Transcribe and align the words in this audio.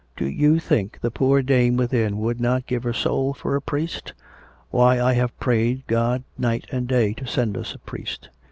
Do 0.17 0.25
you 0.27 0.57
think 0.57 0.99
the 1.01 1.11
poor 1.11 1.43
dame 1.43 1.77
within 1.77 2.17
would 2.17 2.41
not 2.41 2.65
give 2.65 2.81
her 2.85 2.91
soul 2.91 3.35
for 3.35 3.55
a 3.55 3.61
priest?... 3.61 4.13
Why, 4.71 4.99
I 4.99 5.13
have 5.13 5.39
prayed 5.39 5.85
God 5.85 6.23
night 6.39 6.65
and 6.71 6.87
day 6.87 7.13
to 7.13 7.27
send 7.27 7.55
us 7.55 7.75
a 7.75 7.77
priest. 7.77 8.29